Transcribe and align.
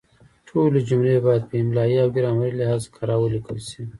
ټولې 0.47 0.79
جملې 0.89 1.15
باید 1.25 1.43
په 1.49 1.55
املایي 1.61 1.97
او 2.03 2.09
ګرامري 2.15 2.53
لحاظ 2.61 2.83
کره 2.95 3.15
ولیکل 3.19 3.57
شي. 3.69 3.81